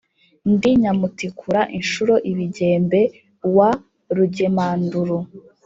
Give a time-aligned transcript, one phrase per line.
[0.53, 3.01] ndi nyamutikura inshuro ibigembe
[3.55, 3.71] wa
[4.15, 5.17] rugemanduru,